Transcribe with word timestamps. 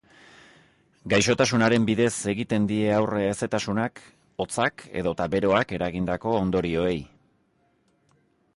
Gaixotasunen 1.13 1.83
bidez 1.89 2.07
egiten 2.33 2.65
die 2.71 2.79
aurre 2.95 3.21
hezetasunak, 3.33 4.01
hotzak 4.45 4.87
edota 5.03 5.31
beroak 5.35 5.75
eragindako 5.81 6.37
ondorioei. 6.39 6.97